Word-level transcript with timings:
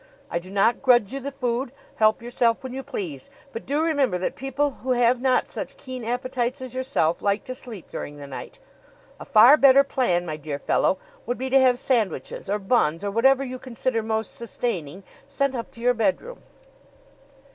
I 0.31 0.39
do 0.39 0.49
not 0.49 0.81
grudge 0.81 1.13
you 1.13 1.19
the 1.19 1.31
food 1.31 1.71
help 1.97 2.23
yourself 2.23 2.63
when 2.63 2.73
you 2.73 2.81
please 2.81 3.29
but 3.53 3.67
do 3.67 3.83
remember 3.83 4.17
that 4.17 4.33
people 4.35 4.71
who 4.81 4.93
have 4.93 5.21
not 5.21 5.47
such 5.47 5.77
keen 5.77 6.03
appetites 6.03 6.59
as 6.59 6.73
yourself 6.73 7.21
like 7.21 7.43
to 7.43 7.53
sleep 7.53 7.87
during 7.91 8.17
the 8.17 8.25
night. 8.25 8.57
A 9.19 9.25
far 9.25 9.57
better 9.57 9.83
plan, 9.83 10.25
my 10.25 10.37
dear 10.37 10.57
fellow, 10.57 10.97
would 11.27 11.37
be 11.37 11.51
to 11.51 11.59
have 11.61 11.77
sandwiches 11.77 12.49
or 12.49 12.57
buns 12.57 13.03
or 13.03 13.11
whatever 13.11 13.43
you 13.43 13.59
consider 13.59 14.01
most 14.01 14.33
sustaining 14.33 15.03
sent 15.27 15.53
up 15.53 15.69
to 15.69 15.81
your 15.81 15.93
bedroom." 15.93 16.41